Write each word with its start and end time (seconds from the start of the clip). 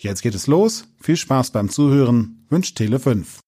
Jetzt 0.00 0.22
geht 0.22 0.36
es 0.36 0.46
los. 0.46 0.84
Viel 1.00 1.16
Spaß 1.16 1.50
beim 1.50 1.68
Zuhören. 1.68 2.46
Wünscht 2.50 2.78
Tele5. 2.78 3.40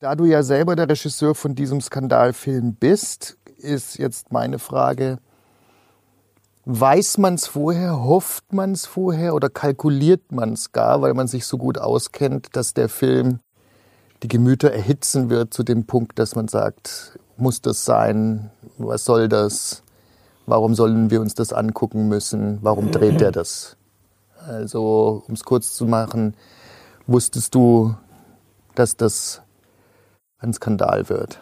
Da 0.00 0.14
du 0.16 0.24
ja 0.24 0.42
selber 0.42 0.76
der 0.76 0.88
Regisseur 0.88 1.34
von 1.34 1.54
diesem 1.54 1.82
Skandalfilm 1.82 2.74
bist, 2.74 3.36
ist 3.58 3.98
jetzt 3.98 4.32
meine 4.32 4.58
Frage, 4.58 5.18
weiß 6.64 7.18
man 7.18 7.34
es 7.34 7.46
vorher, 7.46 8.02
hofft 8.02 8.54
man 8.54 8.72
es 8.72 8.86
vorher 8.86 9.34
oder 9.34 9.50
kalkuliert 9.50 10.32
man 10.32 10.54
es 10.54 10.72
gar, 10.72 11.02
weil 11.02 11.12
man 11.12 11.28
sich 11.28 11.44
so 11.44 11.58
gut 11.58 11.76
auskennt, 11.76 12.56
dass 12.56 12.72
der 12.72 12.88
Film 12.88 13.40
die 14.22 14.28
Gemüter 14.28 14.72
erhitzen 14.72 15.28
wird 15.28 15.52
zu 15.52 15.64
dem 15.64 15.84
Punkt, 15.84 16.18
dass 16.18 16.34
man 16.34 16.48
sagt, 16.48 17.18
muss 17.42 17.60
das 17.60 17.84
sein? 17.84 18.50
Was 18.78 19.04
soll 19.04 19.28
das? 19.28 19.82
Warum 20.46 20.74
sollen 20.74 21.10
wir 21.10 21.20
uns 21.20 21.34
das 21.34 21.52
angucken 21.52 22.08
müssen? 22.08 22.58
Warum 22.62 22.90
dreht 22.90 23.20
er 23.20 23.32
das? 23.32 23.76
Also, 24.46 25.22
um 25.28 25.34
es 25.34 25.44
kurz 25.44 25.74
zu 25.74 25.86
machen, 25.86 26.34
wusstest 27.06 27.54
du, 27.54 27.94
dass 28.74 28.96
das 28.96 29.42
ein 30.38 30.52
Skandal 30.52 31.08
wird? 31.08 31.40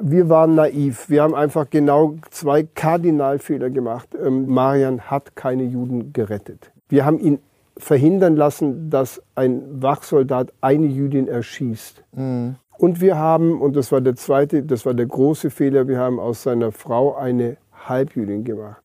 Wir 0.00 0.28
waren 0.28 0.54
naiv. 0.54 1.08
Wir 1.08 1.22
haben 1.22 1.34
einfach 1.34 1.68
genau 1.68 2.16
zwei 2.30 2.62
Kardinalfehler 2.62 3.70
gemacht. 3.70 4.08
Ähm, 4.14 4.46
Marian 4.48 5.02
hat 5.02 5.36
keine 5.36 5.64
Juden 5.64 6.12
gerettet. 6.12 6.72
Wir 6.88 7.04
haben 7.04 7.18
ihn 7.18 7.38
verhindern 7.76 8.36
lassen, 8.36 8.90
dass 8.90 9.22
ein 9.34 9.82
Wachsoldat 9.82 10.52
eine 10.60 10.86
Jüdin 10.86 11.28
erschießt. 11.28 12.02
Mhm. 12.12 12.56
Und 12.80 13.02
wir 13.02 13.18
haben, 13.18 13.60
und 13.60 13.76
das 13.76 13.92
war 13.92 14.00
der 14.00 14.16
zweite, 14.16 14.62
das 14.62 14.86
war 14.86 14.94
der 14.94 15.04
große 15.04 15.50
Fehler, 15.50 15.86
wir 15.86 15.98
haben 15.98 16.18
aus 16.18 16.44
seiner 16.44 16.72
Frau 16.72 17.14
eine 17.14 17.58
Halbjüdin 17.74 18.42
gemacht. 18.42 18.82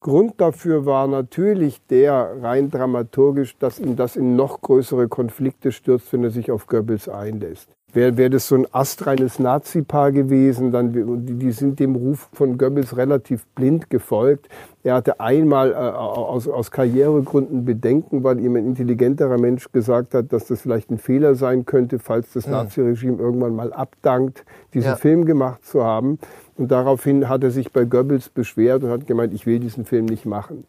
Grund 0.00 0.38
dafür 0.38 0.84
war 0.84 1.06
natürlich 1.06 1.80
der 1.86 2.42
rein 2.42 2.70
dramaturgisch, 2.70 3.56
dass 3.56 3.80
ihn 3.80 3.96
das 3.96 4.16
in 4.16 4.36
noch 4.36 4.60
größere 4.60 5.08
Konflikte 5.08 5.72
stürzt, 5.72 6.12
wenn 6.12 6.24
er 6.24 6.30
sich 6.30 6.50
auf 6.50 6.66
Goebbels 6.66 7.08
einlässt. 7.08 7.74
Wäre 7.94 8.16
wär 8.16 8.30
das 8.30 8.48
so 8.48 8.54
ein 8.54 8.66
astreines 8.72 9.38
Nazi-Paar 9.38 10.12
gewesen, 10.12 10.72
dann 10.72 10.92
die, 10.92 11.34
die 11.34 11.52
sind 11.52 11.78
dem 11.78 11.94
Ruf 11.94 12.28
von 12.32 12.56
Goebbels 12.56 12.96
relativ 12.96 13.44
blind 13.54 13.90
gefolgt. 13.90 14.48
Er 14.82 14.94
hatte 14.94 15.20
einmal 15.20 15.72
äh, 15.72 15.74
aus, 15.74 16.48
aus 16.48 16.70
Karrieregründen 16.70 17.64
Bedenken, 17.66 18.24
weil 18.24 18.40
ihm 18.40 18.56
ein 18.56 18.66
intelligenterer 18.66 19.38
Mensch 19.38 19.70
gesagt 19.72 20.14
hat, 20.14 20.32
dass 20.32 20.46
das 20.46 20.62
vielleicht 20.62 20.90
ein 20.90 20.98
Fehler 20.98 21.34
sein 21.34 21.66
könnte, 21.66 21.98
falls 21.98 22.32
das 22.32 22.46
Naziregime 22.46 23.18
irgendwann 23.18 23.54
mal 23.54 23.72
abdankt, 23.72 24.44
diesen 24.72 24.90
ja. 24.90 24.96
Film 24.96 25.26
gemacht 25.26 25.64
zu 25.64 25.84
haben. 25.84 26.18
Und 26.56 26.72
daraufhin 26.72 27.28
hat 27.28 27.44
er 27.44 27.50
sich 27.50 27.72
bei 27.72 27.84
Goebbels 27.84 28.30
beschwert 28.30 28.82
und 28.84 28.90
hat 28.90 29.06
gemeint, 29.06 29.34
ich 29.34 29.46
will 29.46 29.58
diesen 29.58 29.84
Film 29.84 30.06
nicht 30.06 30.24
machen. 30.24 30.64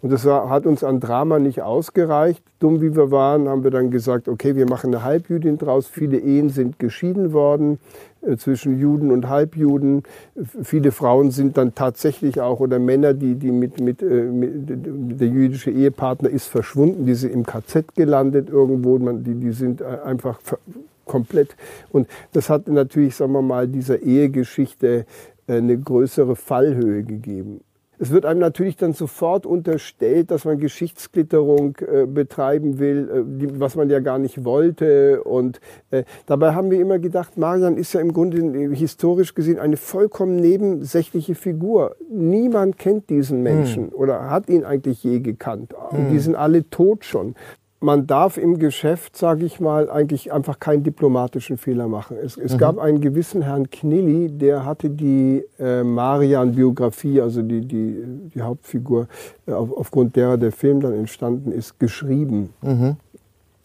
Und 0.00 0.12
das 0.12 0.24
hat 0.24 0.66
uns 0.66 0.84
an 0.84 1.00
Drama 1.00 1.38
nicht 1.38 1.62
ausgereicht. 1.62 2.42
Dumm 2.60 2.80
wie 2.80 2.94
wir 2.94 3.10
waren, 3.10 3.48
haben 3.48 3.64
wir 3.64 3.70
dann 3.70 3.90
gesagt, 3.90 4.28
okay, 4.28 4.56
wir 4.56 4.68
machen 4.68 4.94
eine 4.94 5.04
Halbjüdin 5.04 5.58
draus. 5.58 5.86
Viele 5.86 6.18
Ehen 6.18 6.50
sind 6.50 6.78
geschieden 6.78 7.32
worden 7.32 7.78
äh, 8.22 8.36
zwischen 8.36 8.78
Juden 8.78 9.10
und 9.10 9.28
Halbjuden. 9.28 10.02
Viele 10.62 10.92
Frauen 10.92 11.30
sind 11.30 11.56
dann 11.56 11.74
tatsächlich 11.74 12.40
auch, 12.40 12.60
oder 12.60 12.78
Männer, 12.78 13.14
die, 13.14 13.34
die 13.34 13.50
mit, 13.50 13.80
mit, 13.80 14.02
äh, 14.02 14.24
mit 14.24 14.50
der 15.20 15.28
jüdische 15.28 15.70
Ehepartner 15.70 16.30
ist 16.30 16.46
verschwunden, 16.46 17.06
die 17.06 17.14
sind 17.14 17.32
im 17.32 17.46
KZ 17.46 17.94
gelandet 17.94 18.50
irgendwo, 18.50 18.98
man, 18.98 19.22
die, 19.22 19.34
die 19.34 19.52
sind 19.52 19.80
äh, 19.80 19.98
einfach 20.04 20.40
komplett. 21.04 21.56
Und 21.90 22.08
das 22.32 22.50
hat 22.50 22.68
natürlich, 22.68 23.16
sagen 23.16 23.32
wir 23.32 23.42
mal, 23.42 23.66
dieser 23.66 24.02
Ehegeschichte 24.02 25.06
eine 25.48 25.78
größere 25.78 26.36
Fallhöhe 26.36 27.02
gegeben. 27.02 27.60
Es 27.98 28.10
wird 28.10 28.24
einem 28.24 28.40
natürlich 28.40 28.76
dann 28.76 28.92
sofort 28.92 29.46
unterstellt, 29.46 30.30
dass 30.30 30.44
man 30.44 30.58
Geschichtsklitterung 30.58 31.76
äh, 31.78 32.06
betreiben 32.06 32.78
will, 32.78 33.10
äh, 33.10 33.22
die, 33.26 33.60
was 33.60 33.74
man 33.74 33.90
ja 33.90 34.00
gar 34.00 34.18
nicht 34.18 34.44
wollte. 34.44 35.22
Und 35.24 35.60
äh, 35.90 36.04
dabei 36.26 36.54
haben 36.54 36.70
wir 36.70 36.80
immer 36.80 36.98
gedacht, 36.98 37.36
Marian 37.36 37.76
ist 37.76 37.92
ja 37.92 38.00
im 38.00 38.12
Grunde 38.12 38.38
äh, 38.38 38.74
historisch 38.74 39.34
gesehen 39.34 39.58
eine 39.58 39.76
vollkommen 39.76 40.36
nebensächliche 40.36 41.34
Figur. 41.34 41.96
Niemand 42.10 42.78
kennt 42.78 43.10
diesen 43.10 43.42
Menschen 43.42 43.88
hm. 43.88 43.94
oder 43.94 44.30
hat 44.30 44.48
ihn 44.48 44.64
eigentlich 44.64 45.02
je 45.02 45.20
gekannt. 45.20 45.74
Hm. 45.90 46.10
Die 46.10 46.18
sind 46.18 46.36
alle 46.36 46.68
tot 46.70 47.04
schon 47.04 47.34
man 47.80 48.06
darf 48.06 48.38
im 48.38 48.58
Geschäft, 48.58 49.16
sage 49.16 49.44
ich 49.44 49.60
mal, 49.60 49.88
eigentlich 49.88 50.32
einfach 50.32 50.58
keinen 50.58 50.82
diplomatischen 50.82 51.58
Fehler 51.58 51.86
machen. 51.86 52.16
Es, 52.20 52.36
es 52.36 52.54
mhm. 52.54 52.58
gab 52.58 52.78
einen 52.78 53.00
gewissen 53.00 53.42
Herrn 53.42 53.70
Knilli, 53.70 54.30
der 54.30 54.64
hatte 54.64 54.90
die 54.90 55.44
äh, 55.58 55.84
Marian-Biografie, 55.84 57.20
also 57.20 57.42
die, 57.42 57.60
die, 57.60 58.30
die 58.34 58.42
Hauptfigur, 58.42 59.06
äh, 59.46 59.52
auf, 59.52 59.70
aufgrund 59.76 60.16
derer 60.16 60.36
der 60.36 60.52
Film 60.52 60.80
dann 60.80 60.94
entstanden 60.94 61.52
ist, 61.52 61.78
geschrieben. 61.78 62.50
Mhm. 62.62 62.96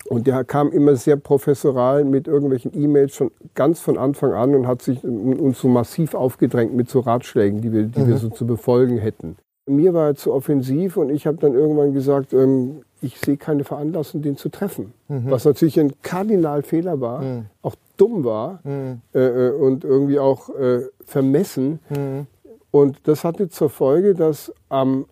Und 0.09 0.27
der 0.27 0.43
kam 0.43 0.71
immer 0.71 0.95
sehr 0.95 1.15
professoral 1.15 2.03
mit 2.03 2.27
irgendwelchen 2.27 2.71
E-Mails 2.75 3.15
schon 3.15 3.31
ganz 3.55 3.79
von 3.79 3.97
Anfang 3.97 4.33
an 4.33 4.53
und 4.53 4.67
hat 4.67 4.81
sich 4.81 5.03
uns 5.03 5.59
so 5.59 5.69
massiv 5.69 6.13
aufgedrängt 6.13 6.73
mit 6.75 6.89
so 6.89 6.99
Ratschlägen, 6.99 7.61
die 7.61 7.71
wir, 7.71 7.83
die 7.83 8.01
mhm. 8.01 8.07
wir 8.07 8.17
so 8.17 8.29
zu 8.29 8.45
befolgen 8.45 8.97
hätten. 8.97 9.37
Mir 9.65 9.93
war 9.93 10.07
er 10.07 10.15
zu 10.15 10.33
offensiv 10.33 10.97
und 10.97 11.09
ich 11.09 11.25
habe 11.25 11.37
dann 11.37 11.53
irgendwann 11.53 11.93
gesagt, 11.93 12.33
ähm, 12.33 12.81
ich 13.03 13.19
sehe 13.19 13.37
keine 13.37 13.63
Veranlassung, 13.63 14.21
den 14.21 14.37
zu 14.37 14.49
treffen. 14.49 14.93
Mhm. 15.07 15.29
Was 15.29 15.45
natürlich 15.45 15.79
ein 15.79 15.93
Kardinalfehler 16.01 17.01
war, 17.01 17.21
mhm. 17.21 17.45
auch 17.61 17.75
dumm 17.97 18.23
war 18.23 18.59
mhm. 18.63 19.01
äh, 19.13 19.19
äh 19.19 19.51
und 19.51 19.83
irgendwie 19.83 20.19
auch 20.19 20.49
äh, 20.49 20.81
vermessen. 21.05 21.79
Mhm. 21.89 22.27
Und 22.71 22.97
das 23.03 23.23
hatte 23.23 23.49
zur 23.49 23.69
Folge, 23.69 24.15
dass 24.15 24.51
am 24.69 25.05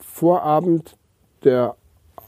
Vorabend 0.00 0.96
der 1.44 1.76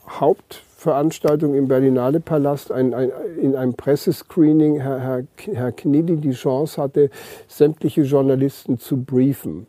Hauptveranstaltung 0.09 1.55
im 1.55 1.67
Berlinale 1.67 2.21
Palast 2.21 2.71
ein, 2.71 2.95
ein, 2.95 3.11
in 3.41 3.57
einem 3.57 3.75
Pressescreening 3.75 4.81
Herr, 4.81 5.01
Herr, 5.01 5.23
Herr 5.53 5.73
Knilli 5.73 6.17
die 6.17 6.33
Chance 6.33 6.81
hatte, 6.81 7.11
sämtliche 7.49 8.03
Journalisten 8.03 8.79
zu 8.79 8.99
briefen. 8.99 9.67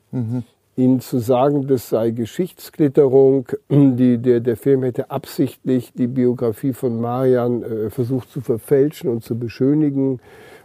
Ihnen 0.78 1.00
zu 1.00 1.18
sagen, 1.18 1.66
das 1.66 1.90
sei 1.90 2.12
Geschichtsklitterung, 2.12 3.48
die, 3.70 4.20
der, 4.20 4.40
der 4.42 4.56
Film 4.56 4.84
hätte 4.84 5.10
absichtlich 5.10 5.92
die 5.94 6.06
Biografie 6.06 6.72
von 6.72 7.02
Marian 7.02 7.64
äh, 7.64 7.90
versucht 7.90 8.32
zu 8.32 8.42
verfälschen 8.42 9.10
und 9.10 9.24
zu 9.24 9.38
beschönigen. 9.40 10.20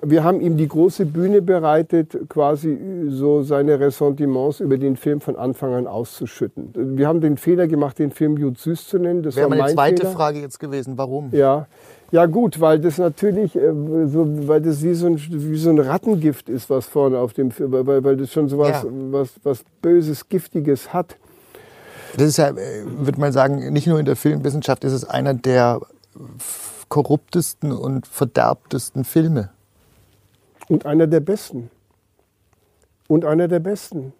Wir 0.04 0.22
haben 0.22 0.40
ihm 0.40 0.56
die 0.56 0.68
große 0.68 1.06
Bühne 1.06 1.40
bereitet, 1.40 2.28
quasi 2.28 2.78
so 3.08 3.42
seine 3.42 3.80
Ressentiments 3.80 4.60
über 4.60 4.76
den 4.76 4.96
Film 4.96 5.20
von 5.20 5.36
Anfang 5.36 5.74
an 5.74 5.86
auszuschütten. 5.86 6.72
Wir 6.74 7.08
haben 7.08 7.20
den 7.20 7.38
Fehler 7.38 7.66
gemacht, 7.66 7.98
den 7.98 8.10
Film 8.10 8.36
Jud 8.36 8.58
Süß 8.58 8.88
zu 8.88 8.98
nennen. 8.98 9.22
Das 9.22 9.36
Wäre 9.36 9.48
war 9.48 9.56
meine 9.56 9.72
zweite 9.72 10.02
Fehler. 10.02 10.12
Frage 10.12 10.40
jetzt 10.40 10.58
gewesen, 10.58 10.98
warum? 10.98 11.30
Ja, 11.32 11.68
ja 12.12 12.26
gut, 12.26 12.60
weil 12.60 12.78
das 12.78 12.98
natürlich, 12.98 13.56
äh, 13.56 13.72
so, 14.06 14.46
weil 14.46 14.60
das 14.60 14.82
wie 14.82 14.92
so, 14.92 15.06
ein, 15.06 15.18
wie 15.18 15.56
so 15.56 15.70
ein 15.70 15.78
Rattengift 15.78 16.50
ist, 16.50 16.68
was 16.68 16.86
vorne 16.86 17.18
auf 17.18 17.32
dem, 17.32 17.50
weil, 17.58 18.04
weil 18.04 18.16
das 18.18 18.30
schon 18.30 18.48
so 18.48 18.58
was, 18.58 18.82
ja. 18.82 18.84
was, 19.10 19.30
was 19.42 19.64
Böses, 19.80 20.28
Giftiges 20.28 20.92
hat. 20.92 21.16
Das 22.16 22.28
ist 22.28 22.36
ja, 22.36 22.50
äh, 22.50 22.84
würde 22.84 23.18
man 23.18 23.32
sagen, 23.32 23.72
nicht 23.72 23.86
nur 23.86 23.98
in 23.98 24.04
der 24.04 24.16
Filmwissenschaft, 24.16 24.84
ist 24.84 24.92
es 24.92 25.06
einer 25.06 25.32
der 25.32 25.80
korruptesten 26.90 27.72
und 27.72 28.06
verderbtesten 28.06 29.04
Filme. 29.04 29.48
Und 30.68 30.84
einer 30.84 31.06
der 31.06 31.20
besten. 31.20 31.70
Und 33.08 33.24
einer 33.24 33.48
der 33.48 33.60
besten. 33.60 34.12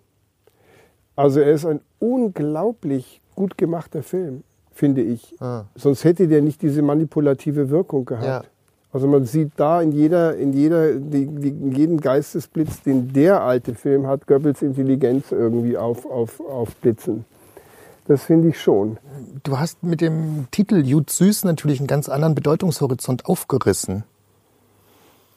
Also 1.14 1.40
er 1.40 1.52
ist 1.52 1.66
ein 1.66 1.82
unglaublich 1.99 3.20
gut 3.34 3.58
gemachter 3.58 4.02
Film 4.02 4.44
finde 4.74 5.02
ich. 5.02 5.34
Ah. 5.40 5.64
Sonst 5.74 6.04
hätte 6.04 6.28
der 6.28 6.42
nicht 6.42 6.62
diese 6.62 6.82
manipulative 6.82 7.70
Wirkung 7.70 8.04
gehabt. 8.04 8.26
Ja. 8.26 8.42
Also 8.92 9.08
man 9.08 9.24
sieht 9.24 9.52
da 9.56 9.80
in 9.80 9.92
jeder, 9.92 10.36
in 10.36 10.52
jeder, 10.52 10.90
in 10.90 11.72
jedem 11.72 12.00
Geistesblitz, 12.00 12.82
den 12.82 13.12
der 13.12 13.42
alte 13.42 13.74
Film 13.74 14.06
hat, 14.06 14.26
Goebbels 14.26 14.60
Intelligenz 14.60 15.32
irgendwie 15.32 15.78
auf, 15.78 16.04
auf, 16.04 16.40
aufblitzen. 16.40 17.24
Das 18.06 18.24
finde 18.24 18.48
ich 18.48 18.60
schon. 18.60 18.98
Du 19.44 19.58
hast 19.58 19.82
mit 19.82 20.00
dem 20.00 20.46
Titel 20.50 20.84
Jud 20.84 21.08
Süß 21.08 21.44
natürlich 21.44 21.78
einen 21.80 21.86
ganz 21.86 22.08
anderen 22.08 22.34
Bedeutungshorizont 22.34 23.26
aufgerissen. 23.26 24.04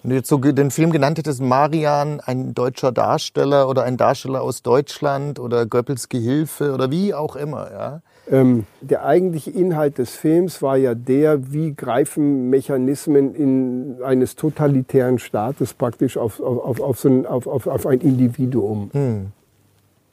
Wenn 0.05 0.11
du 0.11 0.17
jetzt 0.17 0.29
so 0.29 0.37
den 0.37 0.69
Film 0.69 0.91
genannt 0.91 1.17
hättest, 1.17 1.41
Marian, 1.41 2.19
ein 2.19 2.53
deutscher 2.53 2.91
Darsteller 2.91 3.67
oder 3.67 3.81
ein 3.85 3.97
Darsteller 3.97 4.43
aus 4.43 4.61
Deutschland 4.61 5.39
oder 5.39 5.65
Goebbels 5.65 6.09
Gehilfe 6.09 6.75
oder 6.75 6.91
wie 6.91 7.15
auch 7.15 7.35
immer, 7.35 7.71
ja. 7.71 8.01
Ähm, 8.29 8.67
der 8.81 9.03
eigentliche 9.03 9.49
Inhalt 9.49 9.97
des 9.97 10.11
Films 10.11 10.61
war 10.61 10.77
ja 10.77 10.93
der, 10.93 11.51
wie 11.51 11.73
greifen 11.73 12.51
Mechanismen 12.51 13.33
in 13.33 13.97
eines 14.03 14.35
totalitären 14.35 15.17
Staates 15.17 15.73
praktisch 15.73 16.17
auf, 16.17 16.39
auf, 16.39 16.79
auf, 16.81 16.99
so 16.99 17.09
ein, 17.09 17.25
auf, 17.25 17.47
auf, 17.47 17.65
auf 17.65 17.87
ein 17.87 18.01
Individuum 18.01 18.91
Hm. 18.93 19.31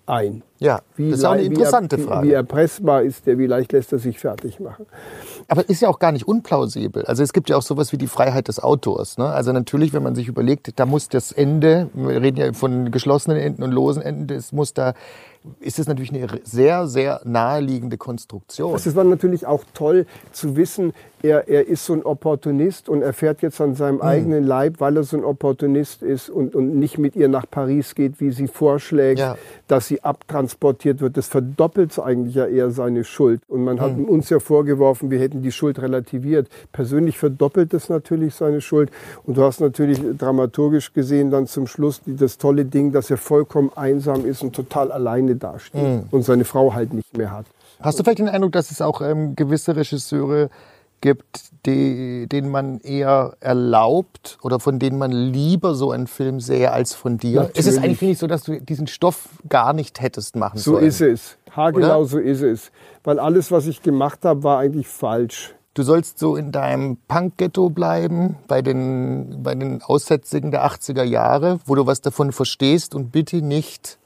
Ein. 0.07 0.43
Ja, 0.59 0.81
Wie 0.97 1.11
das 1.11 1.21
ist 1.21 1.25
auch 1.25 1.33
eine 1.33 1.43
interessante 1.43 1.99
wie 1.99 2.03
Frage. 2.03 2.29
Wie 2.29 2.33
erpressbar 2.33 3.03
ist 3.03 3.27
der, 3.27 3.39
wie 3.39 3.47
leicht 3.47 3.73
lässt 3.73 3.93
er 3.93 3.99
sich 3.99 4.19
fertig 4.19 4.61
machen. 4.61 4.87
Aber 5.49 5.69
ist 5.69 5.83
ja 5.83 5.89
auch 5.89 5.99
gar 5.99 6.13
nicht 6.13 6.27
unplausibel. 6.27 7.05
Also 7.07 7.23
es 7.23 7.33
gibt 7.33 7.51
ja 7.51 7.57
auch 7.57 7.63
sowas 7.63 7.93
wie 7.93 7.99
die 7.99 8.07
Freiheit 8.07 8.49
des 8.49 8.63
Autors. 8.63 9.19
Ne? 9.19 9.27
Also 9.27 9.53
natürlich, 9.53 9.93
wenn 9.93 10.03
man 10.03 10.15
sich 10.15 10.29
überlegt, 10.29 10.79
da 10.79 10.87
muss 10.87 11.09
das 11.09 11.33
Ende, 11.33 11.91
wir 11.95 12.23
reden 12.23 12.39
ja 12.39 12.53
von 12.53 12.91
geschlossenen 12.91 13.39
Enden 13.39 13.63
und 13.63 13.73
losen 13.73 14.03
Enden, 14.03 14.27
das 14.29 14.53
muss 14.53 14.75
da, 14.75 14.95
ist 15.61 15.79
es 15.79 15.87
natürlich 15.87 16.13
eine 16.13 16.29
sehr, 16.45 16.87
sehr 16.87 17.21
naheliegende 17.25 17.97
Konstruktion. 17.97 18.75
Es 18.75 18.95
war 18.95 19.05
natürlich 19.05 19.47
auch 19.47 19.65
toll 19.75 20.07
zu 20.33 20.57
wissen, 20.57 20.93
er, 21.23 21.49
er 21.49 21.69
ist 21.69 21.87
so 21.87 21.93
ein 21.93 22.03
Opportunist 22.03 22.89
und 22.89 23.03
er 23.03 23.13
fährt 23.13 23.43
jetzt 23.43 23.61
an 23.61 23.77
seinem 23.77 24.01
eigenen 24.01 24.43
Leib, 24.45 24.81
weil 24.81 24.97
er 24.97 25.05
so 25.05 25.17
ein 25.17 25.25
Opportunist 25.25 26.03
ist 26.03 26.29
und, 26.29 26.55
und 26.57 26.75
nicht 26.77 26.99
mit 26.99 27.15
ihr 27.15 27.29
nach 27.29 27.47
Paris 27.49 27.95
geht, 27.95 28.21
wie 28.21 28.33
sie 28.33 28.49
vorschlägt, 28.49 29.21
Ja. 29.21 29.37
dass 29.69 29.87
sie 29.87 30.03
abtransportiert 30.03 31.01
wird. 31.01 31.17
Das 31.17 31.29
verdoppelt 31.29 31.97
eigentlich 32.01 32.35
ja 32.35 32.47
eher 32.47 32.71
seine 32.73 33.05
Schuld. 33.05 33.41
Und 33.49 33.63
man 33.63 33.81
hat 33.81 33.97
uns 33.99 34.31
ja 34.31 34.41
vorgeworfen, 34.41 35.11
wir 35.13 35.21
hätten 35.21 35.43
die 35.43 35.53
Schuld 35.53 35.81
relativiert. 35.81 36.49
Persönlich 36.73 37.19
verdoppelt 37.19 37.73
es 37.73 37.89
natürlich 37.89 38.35
seine 38.35 38.61
Schuld. 38.61 38.91
Und 39.25 39.37
du 39.37 39.43
hast 39.45 39.61
natürlich 39.61 40.01
dramaturgisch 40.19 40.93
gesehen 40.93 41.31
dann 41.31 41.47
zum 41.47 41.69
Schluss 41.69 42.01
das 42.05 42.39
tolle 42.39 42.65
Ding, 42.65 42.91
dass 42.91 43.11
er 43.11 43.17
vollkommen 43.17 43.71
einsam 43.77 44.27
ist 44.27 44.43
und 44.43 44.57
total 44.57 44.91
alleine 44.91 45.32
dasteht 45.37 46.05
und 46.11 46.23
seine 46.25 46.45
Frau 46.45 46.75
halt 46.75 46.93
nicht 46.93 47.17
mehr 47.17 47.31
hat. 47.31 47.47
Hast 47.81 47.99
du 47.99 48.05
vielleicht 48.05 48.21
den 48.21 48.29
Eindruck, 48.29 48.53
dass 48.53 48.71
es 48.71 48.81
auch 48.81 49.01
ähm, 49.01 49.35
gewisse 49.35 49.75
Regisseure 49.75 50.51
gibt, 51.01 51.51
die, 51.67 52.29
denen 52.29 52.51
man 52.51 52.79
eher 52.81 53.35
erlaubt 53.41 54.39
oder 54.43 54.61
von 54.61 54.79
denen 54.79 54.99
man 54.99 55.11
lieber 55.11 55.75
so 55.75 55.91
einen 55.91 56.07
Film 56.07 56.39
sähe 56.41 56.71
als 56.71 56.95
von 56.95 57.19
dir? 57.19 57.41
Natürlich. 57.43 57.59
Es 57.59 57.67
ist 57.67 57.79
eigentlich, 57.79 57.99
finde 57.99 58.13
ich, 58.13 58.19
so, 58.19 58.27
dass 58.29 58.45
du 58.45 58.61
diesen 58.61 58.87
Stoff 58.87 59.29
gar 59.49 59.73
nicht 59.73 60.01
hättest 60.01 60.37
machen 60.37 60.59
So 60.59 60.75
sollen. 60.75 60.87
ist 60.87 61.01
es. 61.01 61.37
Haargenau 61.51 61.99
Oder? 62.01 62.05
so 62.07 62.19
ist 62.19 62.43
es. 62.43 62.71
Weil 63.05 63.19
alles, 63.19 63.51
was 63.51 63.67
ich 63.67 63.83
gemacht 63.83 64.21
habe, 64.25 64.43
war 64.45 64.59
eigentlich 64.61 64.87
falsch. 64.89 65.55
Du 65.75 65.83
sollst 65.83 66.19
so 66.19 66.37
in 66.37 66.53
deinem 66.53 66.99
Punk-Ghetto 67.09 67.71
bleiben, 67.71 68.37
bei 68.47 68.63
den, 68.63 69.43
bei 69.43 69.55
den 69.55 69.83
Aussätzigen 69.83 70.51
der 70.51 70.67
80er 70.67 71.03
Jahre, 71.03 71.61
wo 71.67 71.75
du 71.75 71.87
was 71.87 72.01
davon 72.03 72.31
verstehst 72.31 72.95
und 72.95 73.11
bitte 73.11 73.43
nicht. 73.43 73.99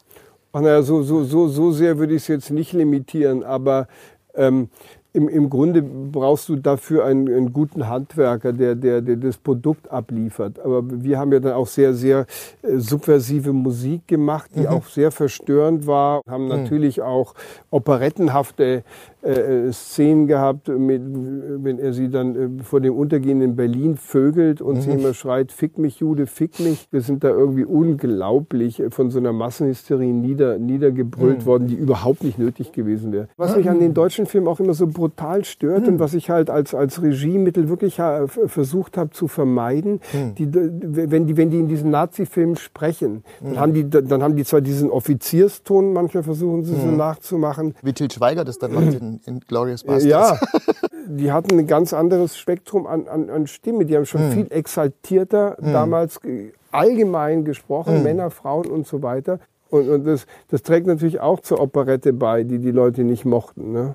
Ach, 0.57 0.63
naja, 0.63 0.81
so, 0.81 1.03
so, 1.03 1.23
so, 1.23 1.49
so 1.49 1.71
sehr 1.71 1.99
würde 1.99 2.15
ich 2.15 2.23
es 2.23 2.29
jetzt 2.29 2.51
nicht 2.51 2.73
limitieren, 2.73 3.45
aber 3.45 3.89
ähm, 4.35 4.71
im, 5.13 5.29
im 5.29 5.51
Grunde 5.51 5.83
brauchst 5.83 6.49
du 6.49 6.57
dafür 6.57 7.05
einen, 7.05 7.29
einen 7.29 7.53
guten 7.53 7.89
Handwerker, 7.89 8.55
der, 8.55 8.75
der, 8.75 9.03
der 9.03 9.17
das 9.17 9.37
Produkt 9.37 9.91
abliefert. 9.91 10.59
Aber 10.59 10.83
wir 10.87 11.19
haben 11.19 11.31
ja 11.31 11.41
dann 11.41 11.53
auch 11.53 11.67
sehr, 11.67 11.93
sehr 11.93 12.25
äh, 12.63 12.79
subversive 12.79 13.53
Musik 13.53 14.09
gemacht, 14.09 14.51
die 14.55 14.67
auch 14.67 14.87
sehr 14.87 15.11
verstörend 15.11 15.87
war. 15.87 16.23
Haben 16.27 16.49
natürlich 16.49 17.03
auch 17.03 17.35
operettenhafte 17.71 18.83
äh, 19.27 19.73
Szenen 19.73 20.27
gehabt, 20.27 20.69
mit, 20.69 21.03
wenn 21.05 21.79
er 21.79 21.93
sie 21.93 22.09
dann 22.09 22.61
äh, 22.61 22.63
vor 22.63 22.81
dem 22.81 22.95
untergehenden 22.95 23.57
Berlin 23.57 23.97
vögelt 23.97 24.61
und 24.61 24.83
sie 24.83 24.91
immer 24.91 25.15
schreit, 25.15 25.53
fick 25.53 25.79
mich 25.79 25.99
Jude, 25.99 26.27
fick 26.27 26.61
mich. 26.61 26.89
Wir 26.91 27.01
sind 27.01 27.25
da 27.25 27.29
irgendwie 27.31 27.65
unglaublich 27.65 28.81
äh, 28.81 28.91
von 28.91 29.11
so 29.11 29.19
einer 29.19 29.33
Massenhysterie 29.33 30.13
nieder, 30.13 30.59
niedergebrüllt 30.59 31.47
worden, 31.47 31.67
die 31.67 31.75
überhaupt 31.75 32.23
nicht 32.23 32.39
nötig 32.39 32.73
gewesen 32.73 33.13
wäre. 33.13 33.29
Was 33.37 33.57
mich 33.57 33.69
an 33.69 33.81
den 33.81 33.95
deutschen 33.95 34.27
Filmen 34.27 34.49
auch 34.49 34.61
immer 34.61 34.75
so 34.75 34.87
brutal 34.87 35.45
stört 35.45 35.89
und 35.89 35.99
was 35.99 36.15
ich 36.15 36.31
halt 36.31 36.51
als, 36.51 36.75
als 36.75 37.03
Regiemittel 37.03 37.69
wirklich 37.69 37.99
äh, 37.99 38.27
versucht 38.29 38.97
habe 38.97 39.11
zu 39.11 39.29
vermeiden, 39.29 40.01
die, 40.39 40.49
wenn, 40.53 41.27
die, 41.27 41.37
wenn 41.37 41.51
die 41.51 41.59
in 41.59 41.69
diesen 41.69 41.91
Nazi-Filmen 41.91 42.57
sprechen, 42.57 43.25
dann, 43.43 43.59
haben 43.59 43.73
die, 43.73 43.89
dann 43.89 44.23
haben 44.23 44.37
die 44.37 44.45
zwar 44.45 44.61
diesen 44.61 44.91
Offizierston, 44.91 45.93
manchmal 45.93 46.23
versuchen 46.23 46.65
sie 46.65 46.75
so 46.75 46.87
nachzumachen, 46.87 47.75
Wie 47.83 47.93
Til 47.93 48.11
Schweiger 48.11 48.45
das 48.45 48.59
dann 48.59 48.73
macht 48.75 48.95
in, 48.95 49.16
in 49.25 49.41
Glorious 49.41 49.85
Bastards. 49.85 50.05
ja, 50.05 50.39
die 51.07 51.33
hatten 51.33 51.59
ein 51.59 51.67
ganz 51.67 51.93
anderes 51.93 52.37
Spektrum 52.37 52.87
an, 52.87 53.09
an, 53.09 53.31
an 53.31 53.47
Stimme. 53.47 53.85
Die 53.85 53.97
haben 53.97 54.07
schon 54.07 54.31
viel 54.33 54.47
exaltierter 54.51 55.57
damals 55.61 56.21
ge- 56.21 56.53
allgemein 56.73 57.45
gesprochen, 57.45 58.03
Männer, 58.03 58.31
Frauen 58.31 58.67
und 58.67 58.87
so 58.87 59.03
weiter. 59.03 59.39
Und, 59.71 59.89
und 59.89 60.05
das, 60.05 60.27
das 60.49 60.63
trägt 60.63 60.87
natürlich 60.87 61.21
auch 61.21 61.41
zur 61.41 61.61
Operette 61.61 62.13
bei, 62.13 62.45
die 62.45 62.59
die 62.59 62.71
Leute 62.71 63.03
nicht 63.05 63.25
mochten. 63.25 63.73
Ne? 63.73 63.95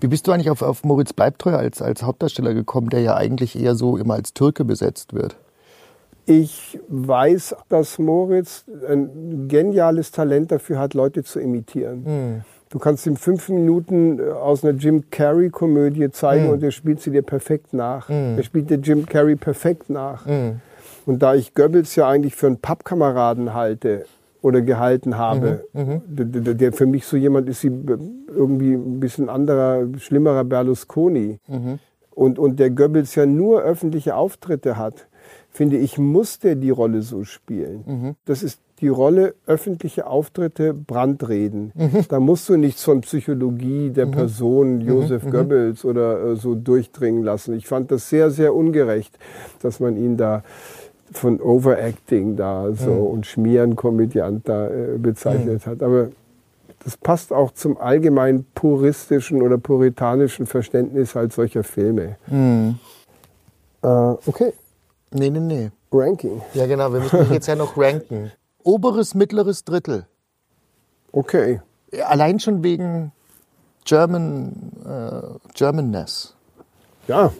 Wie 0.00 0.08
bist 0.08 0.26
du 0.26 0.32
eigentlich 0.32 0.50
auf, 0.50 0.60
auf 0.60 0.84
Moritz 0.84 1.12
Bleibtreu 1.14 1.54
als, 1.56 1.80
als 1.80 2.02
Hauptdarsteller 2.02 2.52
gekommen, 2.52 2.90
der 2.90 3.00
ja 3.00 3.16
eigentlich 3.16 3.58
eher 3.58 3.74
so 3.76 3.96
immer 3.96 4.14
als 4.14 4.34
Türke 4.34 4.64
besetzt 4.64 5.14
wird? 5.14 5.36
Ich 6.26 6.78
weiß, 6.88 7.54
dass 7.68 7.98
Moritz 7.98 8.64
ein 8.88 9.46
geniales 9.48 10.10
Talent 10.10 10.50
dafür 10.50 10.78
hat, 10.80 10.92
Leute 10.94 11.22
zu 11.22 11.38
imitieren. 11.38 12.44
Du 12.70 12.78
kannst 12.78 13.06
ihm 13.06 13.16
fünf 13.16 13.48
Minuten 13.48 14.18
äh, 14.18 14.22
aus 14.30 14.64
einer 14.64 14.76
Jim 14.76 15.04
Carrey-Komödie 15.10 16.10
zeigen 16.10 16.46
und 16.52 16.62
er 16.62 16.70
spielt 16.72 17.00
sie 17.00 17.10
dir 17.10 17.22
perfekt 17.22 17.72
nach. 17.72 18.08
Er 18.38 18.42
spielt 18.42 18.70
dir 18.70 18.78
Jim 18.78 19.06
Carrey 19.06 19.36
perfekt 19.36 19.88
nach. 19.90 20.26
Und 21.06 21.22
da 21.22 21.34
ich 21.34 21.54
Goebbels 21.54 21.94
ja 21.96 22.08
eigentlich 22.08 22.34
für 22.34 22.48
einen 22.48 22.58
Pappkameraden 22.58 23.54
halte 23.54 24.04
oder 24.42 24.60
gehalten 24.62 25.16
habe, 25.16 25.64
der, 26.08 26.24
der- 26.42 26.54
der 26.54 26.72
für 26.72 26.86
mich 26.86 27.06
so 27.06 27.16
jemand 27.16 27.48
ist 27.48 27.62
wie 27.62 27.70
irgendwie 28.28 28.72
ein 28.74 28.98
bisschen 29.00 29.28
anderer, 29.28 29.86
schlimmerer 29.98 30.42
Berlusconi. 30.44 31.38
Und, 32.14 32.38
und 32.38 32.58
der 32.58 32.70
Goebbels 32.70 33.14
ja 33.14 33.26
nur 33.26 33.62
öffentliche 33.62 34.16
Auftritte 34.16 34.76
hat, 34.76 35.06
finde 35.50 35.76
ich, 35.76 35.98
muss 35.98 36.38
der 36.40 36.54
die 36.56 36.70
Rolle 36.70 37.02
so 37.02 37.24
spielen. 37.24 38.16
Das 38.24 38.42
ist 38.42 38.60
die 38.80 38.88
Rolle 38.88 39.34
öffentliche 39.46 40.06
Auftritte, 40.06 40.74
Brandreden. 40.74 41.72
Da 42.08 42.20
musst 42.20 42.48
du 42.48 42.56
nichts 42.56 42.84
von 42.84 43.00
Psychologie 43.00 43.90
der 43.90 44.06
Person 44.06 44.80
Josef 44.80 45.24
Goebbels 45.30 45.84
oder 45.84 46.32
äh, 46.32 46.36
so 46.36 46.54
durchdringen 46.54 47.22
lassen. 47.22 47.54
Ich 47.54 47.66
fand 47.66 47.90
das 47.90 48.08
sehr, 48.08 48.30
sehr 48.30 48.54
ungerecht, 48.54 49.18
dass 49.62 49.80
man 49.80 49.96
ihn 49.96 50.16
da 50.16 50.42
von 51.12 51.40
Overacting 51.40 52.36
da 52.36 52.72
so 52.72 52.92
und 52.92 53.26
Schmierenkomödiant 53.26 54.48
da 54.48 54.68
äh, 54.68 54.98
bezeichnet 54.98 55.66
hat. 55.66 55.82
Aber 55.82 56.08
das 56.84 56.96
passt 56.96 57.32
auch 57.32 57.52
zum 57.52 57.78
allgemein 57.78 58.44
puristischen 58.54 59.42
oder 59.42 59.58
puritanischen 59.58 60.46
Verständnis 60.46 61.14
halt 61.14 61.32
solcher 61.32 61.64
Filme. 61.64 62.16
Äh, 63.82 63.86
okay, 63.86 64.52
Nee, 65.12 65.30
nee, 65.30 65.40
nee. 65.40 65.70
Ranking. 65.92 66.42
Ja, 66.54 66.66
genau. 66.66 66.92
Wir 66.92 67.00
müssen 67.00 67.32
jetzt 67.32 67.46
ja 67.46 67.54
noch 67.54 67.76
ranken. 67.76 68.32
Oberes, 68.70 69.14
mittleres 69.14 69.64
Drittel. 69.64 70.06
Okay. 71.12 71.60
Allein 72.04 72.40
schon 72.40 72.64
wegen 72.64 73.12
German, 73.84 74.72
äh, 74.84 75.52
Germanness. 75.54 76.34
Ja, 77.06 77.32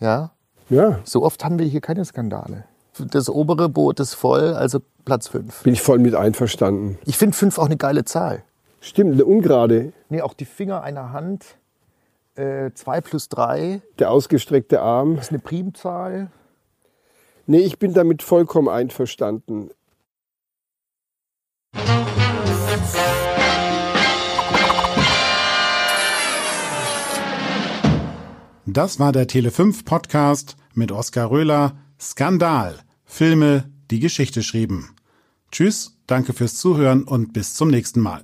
Ja. 0.00 0.30
ja, 0.68 0.98
So 1.04 1.22
oft 1.24 1.42
haben 1.44 1.58
wir 1.58 1.64
hier 1.66 1.80
keine 1.80 2.04
Skandale. 2.04 2.64
Das 2.98 3.30
obere 3.30 3.70
Boot 3.70 3.98
ist 4.00 4.12
voll, 4.14 4.52
also 4.52 4.80
Platz 5.06 5.28
5. 5.28 5.62
bin 5.62 5.72
ich 5.72 5.80
voll 5.80 5.98
mit 5.98 6.14
einverstanden. 6.14 6.98
Ich 7.06 7.16
finde 7.16 7.34
5 7.34 7.58
auch 7.58 7.64
eine 7.66 7.78
geile 7.78 8.04
Zahl. 8.04 8.42
Stimmt, 8.82 9.14
eine 9.14 9.24
ungerade. 9.24 9.94
Nee, 10.10 10.20
auch 10.20 10.34
die 10.34 10.44
Finger 10.44 10.82
einer 10.82 11.12
Hand. 11.12 11.56
2 12.36 13.00
plus 13.02 13.28
3 13.28 13.80
Der 13.98 14.10
ausgestreckte 14.10 14.80
Arm. 14.80 15.16
ist 15.18 15.30
eine 15.30 15.40
Primzahl. 15.40 16.30
Nee, 17.46 17.58
ich 17.60 17.78
bin 17.78 17.92
damit 17.92 18.22
vollkommen 18.22 18.68
einverstanden. 18.68 19.70
Das 28.72 29.00
war 29.00 29.10
der 29.10 29.26
Tele5 29.26 29.84
Podcast 29.84 30.56
mit 30.74 30.92
Oskar 30.92 31.28
Röhler. 31.28 31.76
Skandal. 32.00 32.78
Filme, 33.04 33.68
die 33.90 33.98
Geschichte 33.98 34.44
schrieben. 34.44 34.90
Tschüss, 35.50 35.98
danke 36.06 36.32
fürs 36.32 36.54
Zuhören 36.54 37.02
und 37.02 37.32
bis 37.32 37.54
zum 37.54 37.68
nächsten 37.68 37.98
Mal. 37.98 38.22